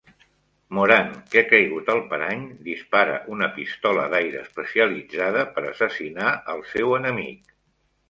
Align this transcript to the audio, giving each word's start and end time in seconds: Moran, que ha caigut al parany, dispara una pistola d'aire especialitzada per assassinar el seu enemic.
Moran, 0.77 1.11
que 1.33 1.39
ha 1.41 1.45
caigut 1.51 1.91
al 1.95 2.01
parany, 2.13 2.41
dispara 2.71 3.19
una 3.37 3.51
pistola 3.59 4.09
d'aire 4.15 4.43
especialitzada 4.47 5.49
per 5.59 5.69
assassinar 5.75 6.37
el 6.57 6.69
seu 6.75 7.01
enemic. 7.03 7.59